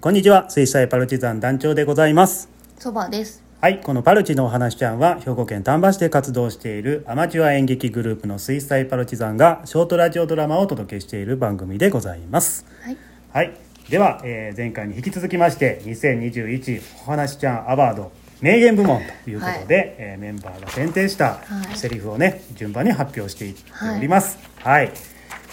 [0.00, 0.48] こんにちは。
[0.48, 2.48] 水彩パルチザン団長でございます。
[2.78, 3.42] そばです。
[3.60, 3.80] はい。
[3.82, 12.64] このパルチのお話ちゃんは兵庫県丹波市で活動しているアマチュア演劇グループの水彩パルチザンがショートラジオドラマをお届けしている番組でございます。
[12.82, 12.96] はい。
[13.30, 13.52] はい。
[13.90, 18.10] では、えー前回に引き続きまして2021お話ちゃんアワード
[18.40, 21.76] 名言部門ということで、えーメンバーが選定したはい。
[21.76, 23.60] セリフをね順番に発表していって
[23.98, 24.38] おります。
[24.60, 24.90] はい、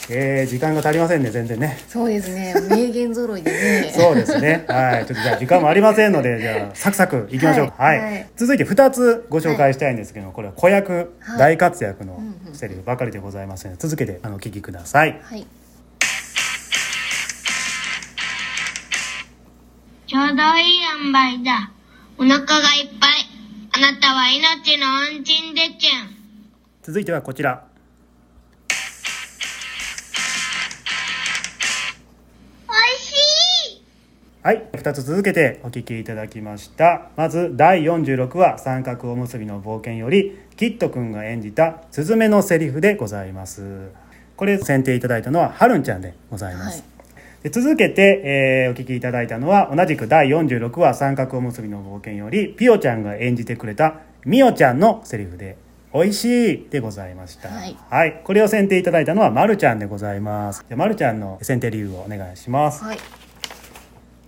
[0.09, 4.65] えー時間が足りませんね全然ねそうですね名言揃いでね そうですね。
[4.67, 5.05] はい。
[5.05, 7.67] ちょっとじゃあ時間もありませんので、じゃあサクサクいきましょう。
[7.67, 7.73] は。
[7.77, 12.21] はいいはい続いて2つご紹介したいんですけど、これは子役、はい大活躍の
[12.53, 15.19] セリフばかりでございますので、続けてあのお聞きください。
[15.23, 15.45] はい
[20.07, 21.71] ちょうどいい塩梅だ。
[22.17, 23.11] お腹がいっぱい。
[23.73, 26.15] あなたは命の恩人でちゅん。
[26.81, 27.65] 続いてはこちら。
[34.47, 34.63] はい。
[34.71, 37.09] 2つ続けてお聞きいただきました。
[37.17, 43.89] まず第46話三角おむすびの冒険より、キットくんが演じたスズメのセリフでございます。
[44.37, 46.79] これ選定いただいたのははるんちゃんでございます。
[46.79, 46.97] はい
[47.43, 55.57] で続けて、えーお聞きいただいたのは同じく第46話三角おむすびの冒険よりピオちゃんが演じてくれたみおちゃんのセリフで
[55.91, 62.97] 「おいしい」でございましたはいこれを選定いただいたのはまるちゃんでございますじゃあまるちゃんの選定理由をお願いしますはい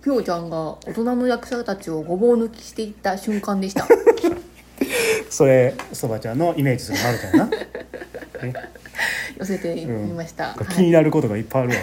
[0.02, 0.56] ぴょうちゃんが
[0.86, 3.86] 大人の役者たちをごぼう抜きしていった瞬間でした。
[5.28, 7.46] それそばちゃんのイメージするまるちゃんな。
[8.42, 8.54] ね。
[9.38, 11.76] 寄せてみました、これはい気になることがいっぱいあるわ、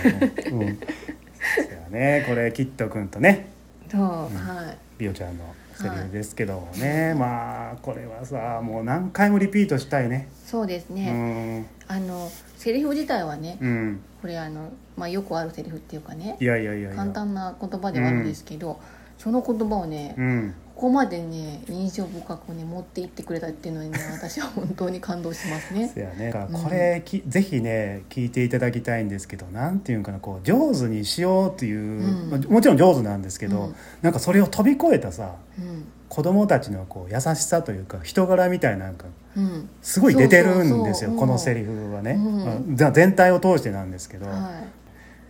[0.52, 2.26] う んうん、そうやね。
[2.28, 3.48] これキットくんとね
[3.90, 4.78] そうはい。
[4.98, 5.44] ビオちゃんの
[5.74, 10.28] セリフですけどもね、まあこれはさもう何回もリピートしたいね。
[10.46, 11.66] そうですうね、ん。
[11.88, 14.00] あのセリフ自体はね、うん。
[14.22, 18.80] これあの、まあ、よくあるセリフっていうかねいやいやいや簡単な言葉ではあるんですけど、
[19.18, 25.92] その言葉をね、うんここまでね印象深くね持っていってくれたっていうのにね 私は本当に感動しますね。
[25.96, 26.28] ね。
[26.28, 32.30] だからうんこれき、ぜひね聞いていただきたいんですけどなんていうんかなこう上手にしようっていう、ん。
[32.30, 33.76] まあもちろん上手なんですけど、うん。
[34.04, 35.86] なんかそれを飛び越えたさうん。
[36.10, 39.06] 子供たちのこう優しさというか人柄みたいななんか
[39.36, 39.68] うん。
[39.82, 42.78] すごい出てるんですよこのセリフはね、うん。
[42.78, 44.62] まあ全体を通してなんですけど、は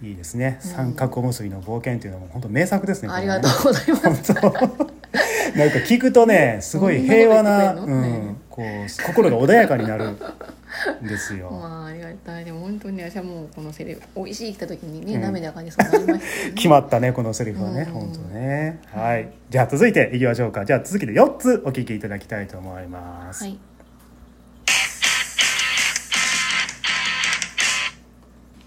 [0.02, 0.12] い。
[0.12, 4.34] いですね「うん三角おむすびの冒険」っていうのも本当名作ですねありがとうございます。
[5.56, 10.18] なんか聞くとねすごい平和な、うん、こう心が穏やかになるん
[11.07, 11.50] ですよ。
[11.53, 12.45] まあありがたい。
[12.45, 15.22] でも本当に私はもうこのセリフ美味しい来た時にね、うん。
[15.22, 16.53] 涙が出そうになりましたよね。
[16.56, 17.94] 決まったねこのセリフはね、うん。
[17.94, 18.79] 本当ね。
[18.94, 19.29] はい。
[19.50, 20.66] じゃあ続いていきましょうか。
[20.66, 23.57] じゃあ続きで4つお聞きいただきたいと思います、はい。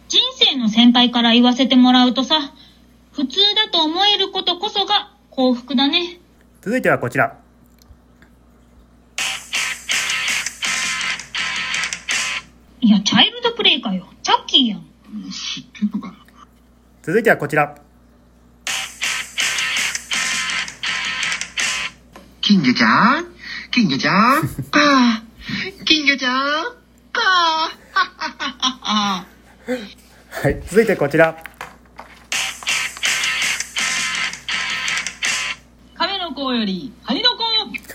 [0.09, 2.53] 人生の先輩から言わせてもらうとさ、
[3.13, 6.20] 普通だと思えることこそが幸福だね。
[6.63, 7.39] 続いてはこちら。
[12.81, 14.07] いや、チャイルドプレイかよ。
[14.23, 14.87] チャッキーやん。
[17.03, 17.77] 続いてはこちら。
[22.41, 23.27] 金魚ちゃん？
[23.71, 24.43] 金魚ちゃん？
[24.71, 25.23] か。
[25.85, 26.65] 金魚ちゃん？
[27.13, 27.21] か。
[30.31, 31.37] はい続いてこちら
[36.41, 37.37] 亀の甲よりカニの甲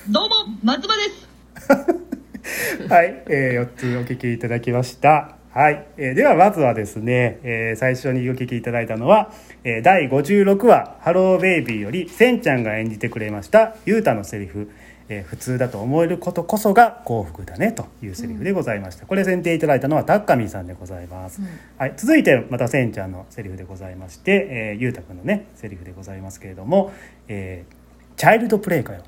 [0.10, 2.86] どうも松葉です。
[2.88, 5.38] はい、えー、4つお聞きいただきました。
[5.50, 9.32] はい、えーではまずはですね、えー最初にお聞きいただいたのは、
[9.64, 14.70] えー第56話「ハローベイビー」よりせんちゃんが演じてくれましたゆうたのセリフ、
[15.10, 21.48] えー普通だと思えることこそが幸福だね」というセリフでございました、これ選定いただいたのはタッカミンさんでございます、うん。
[21.80, 26.94] はい、続いてまたせんちゃんのセリフでございまして、えーゆうたくんのねセリフでございますけれども
[27.28, 27.75] 「えー
[28.18, 29.02] チャイルドプレイかよ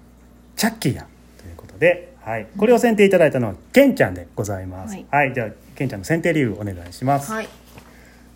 [0.55, 1.05] チャッキーやん」
[1.41, 4.95] ということで、はい、これを選定いただいたのはケンちゃんでございます。
[5.09, 7.31] ははいい、じゃあケンちゃんの選定理由お願いします。
[7.31, 7.47] はい。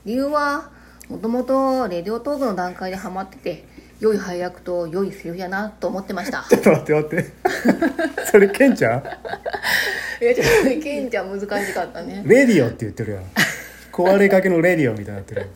[0.06, 0.70] 理由は
[1.10, 3.66] もともとレディオトークの段階でハマってて
[4.00, 6.46] 良い配役と良いセリフやなと思ってました。
[6.50, 7.26] ちょっと待って待って。
[8.32, 10.24] それケンちゃん？
[10.24, 12.24] いやちょっとねケンちゃん難しかったね。
[12.26, 13.24] レディオって言ってるやん。
[13.92, 15.48] 壊れかけのレディオみたいになってる。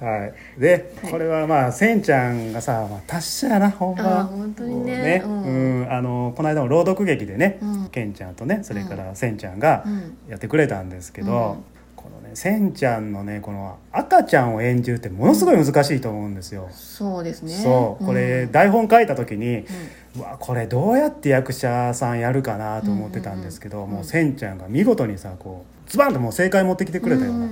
[0.00, 0.60] はい。
[0.60, 4.30] で、これはまあせんちゃんがさ、まあ、達者やなほんま。
[4.58, 5.22] にね。
[5.24, 5.82] もううん。
[5.82, 7.88] うんあのこの間の朗読劇でね、うん。
[7.88, 10.16] ケンちゃんとね、それからせんちゃんがうん。
[10.28, 11.58] やってくれたんですけど、
[12.30, 16.68] ねせんちゃんのねこの赤ちゃんを演じるってものすごい難しいと思うんですよ。
[16.72, 17.52] そうですね。
[17.54, 18.04] そう。
[18.04, 19.64] これ、うん台本書いた時に、
[20.16, 27.48] うわこれどうやって役者さんやるかなと思ってたんですけど、もうせんちゃんが見事にさこうズバンともう正解持ってきてくれたような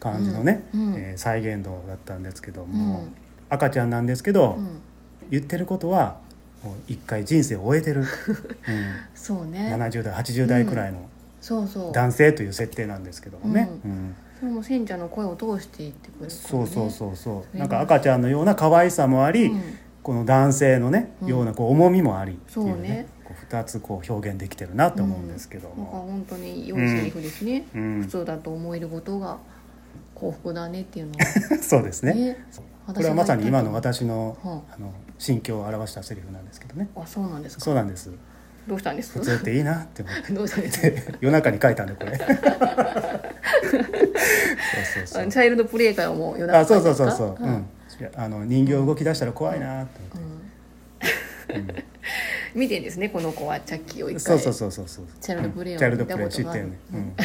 [0.00, 3.06] 感じのね、えー再現度だったんですけども、
[3.48, 4.80] 赤ちゃんなんですけど、うん。
[5.30, 6.18] 言ってることは
[6.62, 8.06] もう一回人生を終えてる、 うん、
[9.14, 9.74] そうね。
[9.74, 10.98] 70代80代くらいの
[11.44, 11.92] そうそう。
[11.92, 14.14] 男性という設定なんですけどもね、うん。
[14.40, 17.54] でもせんちゃんの声を通して言ってくれるね、そうそうそうそう。
[17.54, 19.62] れなんか赤ちゃんのような可愛さもあり、うん。
[20.02, 21.28] この男性のね、うん。
[21.28, 23.06] ようなこう重みもありっていうねそうね。
[23.24, 28.00] こう2つこう表現できてるなと思うんですけどなんかも、本当に良いセリフですね、うん。
[28.04, 29.36] 普通だと思えることが
[30.14, 31.26] 幸福だねっていうのは。
[31.60, 32.14] そうですね。
[32.14, 32.36] ね。
[32.86, 36.88] これはまさに今の私の,、はあの心境を表したセリフなんですけどね。
[36.96, 37.64] あそうなんですか？
[37.64, 38.10] そうなんです
[38.66, 39.18] どうしたんです？
[39.18, 40.32] 普通っていいなって思って。
[40.32, 40.80] どうしたんです？
[41.12, 42.16] か 夜中に書いたんでこれ。
[42.16, 42.34] そうそ
[45.02, 45.22] うそう。
[45.22, 47.66] あチャイルドプレイからも夜中あそうそうそうそう、ううん。
[48.16, 50.24] あの人形動き出したら怖いなって思
[51.62, 51.84] って、
[52.54, 54.38] 見てんですねこの子はチャッキーを一回。
[54.38, 55.04] そうそうそうそうそう。
[55.20, 57.12] チャイルドプレイをチャイルドプレイ知ってるね、うん。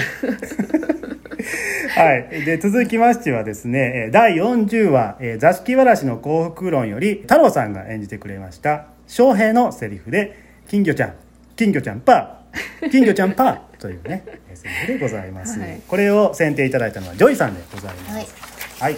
[1.96, 2.30] はい。
[2.46, 10.38] で続きましてはですねえー第40話「えー座敷わらしの幸福論」より太郎さんが演じてくれました翔平のセリフで
[10.70, 11.14] 「金魚ちゃん
[11.60, 12.90] 金魚ちゃんパー。
[12.90, 15.82] 金魚ちゃんパー」というねえーセリフでございます、はい。
[15.86, 18.82] これを選定いただいたのはジョイさんでございます。
[18.82, 18.98] はい、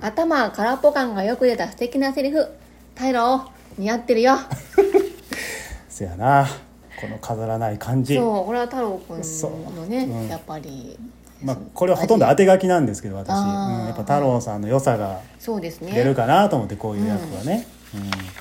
[0.00, 2.48] 頭空っぽ感がよく出た素敵なセリフ。
[2.94, 3.44] タイロ
[3.76, 4.38] 似合ってるよ。
[5.90, 6.48] せやな。
[6.98, 8.16] この飾らない感じ。
[8.16, 10.08] そうこれは太郎くんそうのね、う。
[10.08, 10.98] んやっぱり。
[11.42, 17.83] まあ、これはほとんど当て書きなんですけど私、うん、やっぱ太郎さんの良さが出るかなと思ってこういう役はね、うん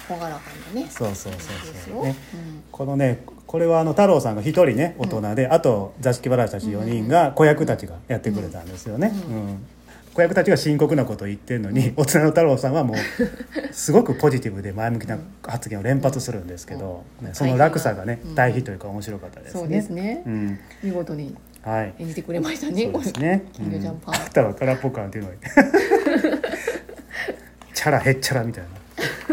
[0.10, 0.42] 朗らか
[0.74, 0.88] にね。
[0.90, 1.42] そうそうそう
[1.94, 2.16] そう、ね。
[2.34, 2.64] うん。
[2.72, 9.66] このねこれはあの太郎さんが一人ね大人で、あと座敷わらしたち4人が子役たちがやってくれたんですよね、うん。
[10.14, 12.98] 子役たちが深刻なことを言ってるのに、大人の太郎さんはもう
[13.72, 19.60] すごくポジティブで前向きな発言を連発するんですけど、ねその落差がねうん対比というか面白かったですね。
[19.60, 20.24] そうですね。
[20.26, 20.60] うん。
[20.82, 21.94] 見事にはい。
[22.00, 22.90] 演じてくれましたね。
[22.92, 23.46] そうですね。
[23.54, 24.32] 金魚ちゃんパー。
[24.32, 25.36] たら空っぽ感っていうのが
[27.74, 28.83] チャラへっちゃらみたいな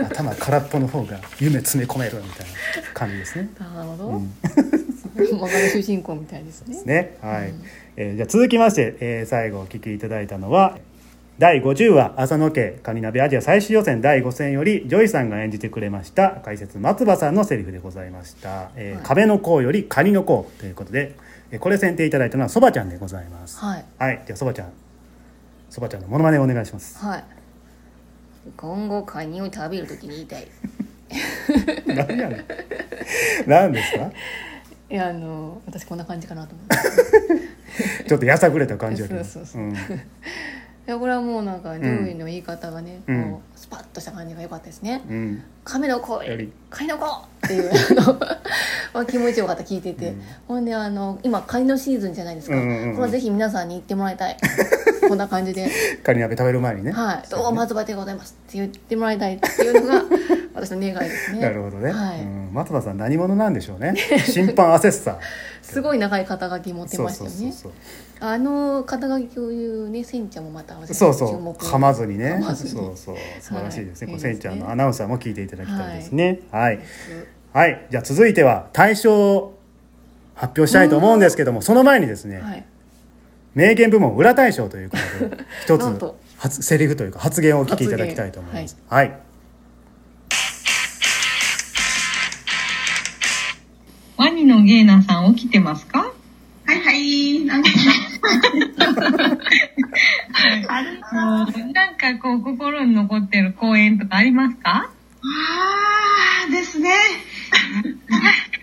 [0.04, 3.48] 頭空っぽの方が夢詰め込めるみたいな感じですね。
[3.58, 4.32] なるほど、うん。
[5.72, 6.82] 主人公みたいですね。
[6.84, 7.18] ね。
[7.20, 7.52] はい、
[7.96, 10.78] えーじゃあ続きまして、えー最後お聞きいただいたのは
[11.38, 19.04] 第50話浅野家カニ鍋アジア最終予選第5戦よりジョイさんが演じてくれました解説松葉さんのセリフでございました「えーはい。
[19.04, 21.14] 亀の甲よりカニの甲」ということで、
[21.50, 23.58] えーこれ選定いただいたのはそばちゃんでございます。
[23.58, 23.84] はい。
[23.98, 24.22] はい。
[24.24, 24.68] じゃあそばちゃん。
[25.68, 26.98] そばちゃんのモノマネをお願いします。
[27.04, 27.24] はい
[28.56, 30.48] 今後カニを食べるときに言いたい。
[31.86, 32.44] 何やねん。
[33.46, 34.10] 何ですか？
[34.90, 36.66] いやあの私こんな感じかなと思っ
[38.02, 39.22] て ちょっとやさぐれた感じやけど。
[39.24, 39.66] そうそうそうう。
[39.68, 39.72] ん。
[39.76, 39.76] い
[40.86, 43.30] やこれはもうなんか上位の言い方がね、うん。
[43.32, 45.02] こうスパッとした感じが良かったですね。
[45.08, 46.52] うん「亀の子より。
[46.70, 47.06] カニの子!」
[47.46, 48.20] っていうあの
[48.92, 50.22] まあ気持ちよかった聞いてて、うん。
[50.48, 52.94] ほんであの今カニのシーズンじゃないですか、うんうんうん。
[52.94, 54.36] これはぜひ皆さんに言ってもらいたい。
[55.08, 55.68] こんな感じで。
[56.02, 57.28] カニ鍋食べる前にね「はい。
[57.30, 60.04] どうも松葉でございます」って言ってもらいたいっていうのが
[60.54, 61.40] 私の願いですね。
[61.40, 62.20] なるほどね、はい。
[62.20, 63.94] うん、松葉さん何者なんでしょうね。
[64.26, 65.18] 審判アセッサー。
[65.62, 67.54] すごい長い肩書き持ってましたよね
[68.18, 71.52] あの肩書きを言うねせんちゃんもまた私そうそう。
[71.52, 72.40] 噛まずにね。
[72.42, 72.54] そう
[72.96, 73.16] そう。
[73.40, 74.14] 素晴らしいですね、はい。
[74.14, 76.40] こうせんちゃんのアナウンサーも聞いていただきたいですね。
[76.50, 76.84] はい、はい、
[77.90, 79.58] じゃあ続いては大賞を
[80.34, 82.64] 発表したいと思うんですけどもその前にですね、はい。
[83.54, 88.76] 名言部門裏大賞ということで一つ発 セリフというか発言をお聞きいただきたいと思います。
[88.88, 89.12] はい、
[94.16, 95.98] ワニのゲーナさん起きてますか？
[96.66, 97.44] はいはい。
[97.44, 97.68] なんか、
[101.12, 104.90] もうなんかこう心に残ってる公演とかありますか？
[105.22, 106.90] あーですね。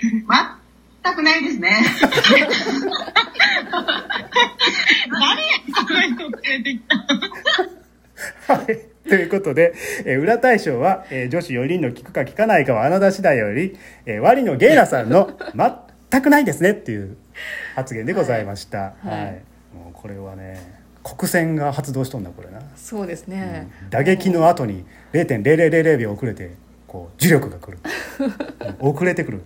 [0.02, 1.70] 全くないですね。
[2.30, 2.48] 誰や
[5.76, 6.82] この人連れてき
[8.48, 8.66] た はい。
[9.08, 9.74] ということで、
[10.06, 15.38] えー裏大賞は、えー女子4人の聞くか聞かないかはあなた次第より、えー、ワリのゲイラさんの
[16.12, 17.18] 全くないですねっていう
[17.76, 18.78] 発言でございました。
[18.78, 19.10] はい。
[19.10, 19.42] はい
[19.74, 20.58] もうこれはね、
[21.04, 22.60] 国選が発動しとんだこれな。
[22.76, 26.52] そうですね、打撃の後に0.0000秒遅れて、
[26.88, 27.78] こう、磁力が来る。
[28.80, 29.44] うん遅れてくる。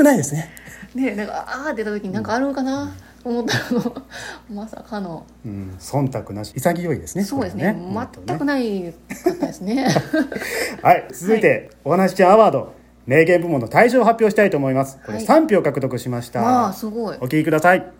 [0.00, 0.50] 全くないですね。
[0.94, 2.92] ねなんかあーって出た時になんかあるんかな？
[3.22, 4.02] と思ったの。
[4.50, 5.26] まさかの。
[5.44, 6.52] うん、忖度なし。
[6.56, 7.24] 潔いですね。
[7.24, 7.74] そうですね。
[7.78, 8.92] これは全くない
[9.24, 9.86] かったですね。
[10.82, 12.74] はい、続いて、お話しちゃんアワード。
[13.06, 14.98] 名言部門の大賞を発表したいと思います。
[15.04, 17.16] これはい3票獲得しました、まあすごい。
[17.20, 17.92] お聞きください。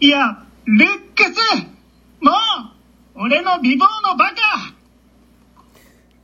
[0.00, 1.36] いや、ルックス
[2.20, 2.30] も
[3.16, 4.77] う俺の美貌のバカ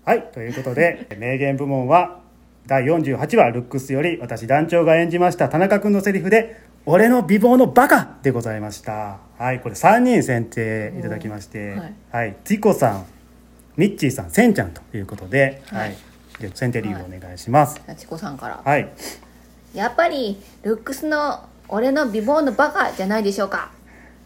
[0.04, 2.20] はいということで 名言部門は
[2.66, 9.18] 第48話ルックスより私団長が演じました田中君のセリフで「俺の美貌のバカ!」でございました。
[9.38, 11.94] はいこれ3人選定いただきましてはい。
[12.10, 13.04] はいティコさん
[13.76, 15.92] ミッチーさんセンちゃんということで、ははい。
[15.92, 15.96] い
[16.40, 17.80] で選定理由をお願いします。
[17.96, 18.60] チコさんから。
[18.64, 18.88] はい、
[19.74, 23.70] やっぱりルックスの俺の美貌のバカじゃないでしょうか。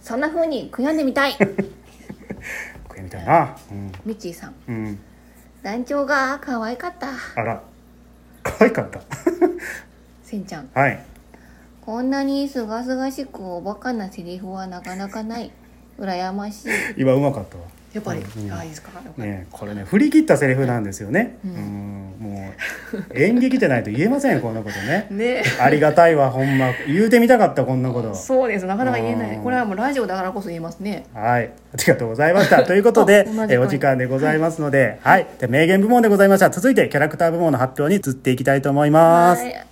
[0.01, 1.33] そんな風に悔やんでみたい。
[2.89, 3.57] これみたいな。
[3.71, 4.55] うん、ミッチーさん。
[4.69, 4.99] うん、
[5.63, 7.09] 団長が可愛かった。
[7.37, 7.63] あら。
[8.43, 9.01] 可愛かった。
[10.23, 10.69] せんちゃん。
[10.73, 11.03] はい。
[11.81, 15.51] こんなにすがすがしくおバカなセリフはなかなかない。
[15.99, 16.69] 羨ましい。
[16.97, 17.65] 今うまかったわ。
[17.93, 18.53] やっぱり、うん。
[18.53, 18.91] あいいですか？
[19.17, 21.39] ねこれね振り切ったセリフなんですよね。
[21.45, 21.55] ううん。
[21.55, 21.59] う
[23.15, 25.07] 演劇じゃないと言えませんこんなことね。
[25.11, 25.43] ね。
[25.61, 26.71] ありがたいわほんま。
[26.87, 28.15] 言うてみたかったこんなこと。
[28.15, 29.35] そうですなかなか言えなうん。
[29.35, 31.05] いこれはもうラジオだからこそ言えますね。
[31.15, 31.51] はい。
[31.73, 32.65] ありがとうございました。
[32.65, 35.27] ということで えお時間でございますのではい。
[35.39, 36.51] で名言部門でございました。
[36.51, 39.43] 続いてキャラクター部門の発表に移っていきたいと思います。
[39.45, 39.65] はい